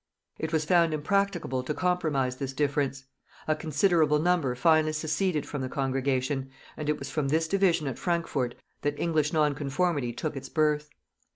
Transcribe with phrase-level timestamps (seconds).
[0.39, 3.05] It was found impracticable to compromise this difference;
[3.47, 7.99] a considerable number finally seceded from the congregation, and it was from this division at
[7.99, 10.89] Frankfort that English nonconformity took its birth.